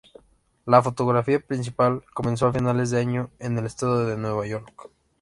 La 0.65 0.81
fotografía 0.81 1.39
principal 1.39 2.03
comenzó 2.15 2.47
a 2.47 2.53
finales 2.53 2.89
de 2.89 2.99
año 3.01 3.29
en 3.37 3.59
el 3.59 3.67
estado 3.67 4.03
de 4.07 4.17
Nueva 4.17 4.47
York. 4.47 4.89